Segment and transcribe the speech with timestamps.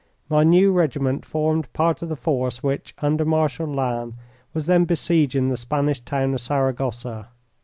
[0.29, 4.15] My new regiment formed part of the force which, under Marshal Lannes,
[4.51, 7.27] was then besieging the Spanish town of Saragossa.